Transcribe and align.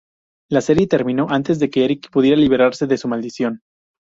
La 0.49 0.61
serie 0.61 0.87
terminó 0.87 1.27
antes 1.29 1.59
de 1.59 1.69
que 1.69 1.85
Eric 1.85 2.09
pudiera 2.09 2.35
librarse 2.35 2.87
de 2.87 2.97
su 2.97 3.07
maldición. 3.07 3.61